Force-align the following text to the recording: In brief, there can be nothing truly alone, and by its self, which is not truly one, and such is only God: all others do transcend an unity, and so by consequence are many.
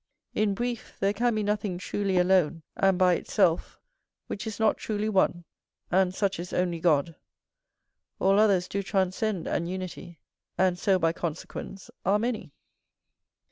In 0.33 0.55
brief, 0.55 0.97
there 0.99 1.13
can 1.13 1.35
be 1.35 1.43
nothing 1.43 1.77
truly 1.77 2.17
alone, 2.17 2.63
and 2.75 2.97
by 2.97 3.13
its 3.13 3.31
self, 3.31 3.79
which 4.25 4.47
is 4.47 4.59
not 4.59 4.77
truly 4.77 5.07
one, 5.07 5.43
and 5.91 6.11
such 6.11 6.39
is 6.39 6.53
only 6.53 6.79
God: 6.79 7.13
all 8.19 8.39
others 8.39 8.67
do 8.67 8.81
transcend 8.81 9.45
an 9.45 9.67
unity, 9.67 10.17
and 10.57 10.79
so 10.79 10.97
by 10.97 11.13
consequence 11.13 11.91
are 12.03 12.17
many. 12.17 12.51